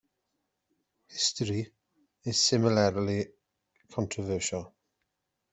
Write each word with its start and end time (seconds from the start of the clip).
History 1.09 1.71
is 2.23 2.41
similarly 2.41 3.27
controversial. 3.93 4.73